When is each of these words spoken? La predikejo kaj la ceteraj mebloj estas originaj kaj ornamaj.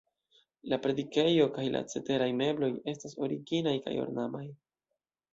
La 0.71 0.77
predikejo 0.85 1.43
kaj 1.57 1.65
la 1.75 1.81
ceteraj 1.91 2.29
mebloj 2.39 2.69
estas 2.93 3.13
originaj 3.27 3.75
kaj 3.85 3.93
ornamaj. 4.05 4.43